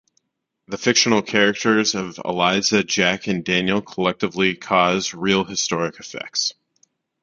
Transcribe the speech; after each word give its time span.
The 0.67 0.79
fictional 0.79 1.21
characters 1.21 1.93
of 1.93 2.19
Eliza, 2.25 2.83
Jack 2.83 3.27
and 3.27 3.45
Daniel 3.45 3.83
collectively 3.83 4.55
cause 4.55 5.13
real 5.13 5.43
historic 5.43 5.99
effects. 5.99 6.55